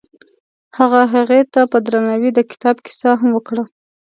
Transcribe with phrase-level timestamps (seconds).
[0.77, 3.63] هغه هغې ته په درناوي د کتاب کیسه هم وکړه.